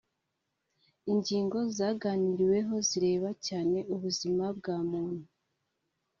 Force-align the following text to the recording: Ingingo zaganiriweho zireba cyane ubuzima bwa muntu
Ingingo 1.11 1.57
zaganiriweho 1.77 2.75
zireba 2.87 3.29
cyane 3.47 3.77
ubuzima 3.93 4.45
bwa 4.57 4.77
muntu 4.91 5.25